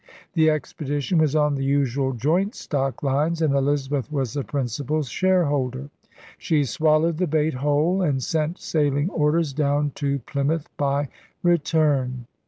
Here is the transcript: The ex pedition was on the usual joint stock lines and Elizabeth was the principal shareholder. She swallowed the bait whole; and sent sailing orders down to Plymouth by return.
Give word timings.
The 0.33 0.49
ex 0.49 0.73
pedition 0.73 1.19
was 1.19 1.35
on 1.35 1.53
the 1.53 1.63
usual 1.63 2.13
joint 2.13 2.55
stock 2.55 3.03
lines 3.03 3.39
and 3.39 3.53
Elizabeth 3.53 4.11
was 4.11 4.33
the 4.33 4.43
principal 4.43 5.03
shareholder. 5.03 5.91
She 6.39 6.63
swallowed 6.63 7.17
the 7.19 7.27
bait 7.27 7.53
whole; 7.53 8.01
and 8.01 8.23
sent 8.23 8.57
sailing 8.57 9.11
orders 9.11 9.53
down 9.53 9.91
to 9.97 10.17
Plymouth 10.17 10.75
by 10.75 11.09
return. 11.43 12.25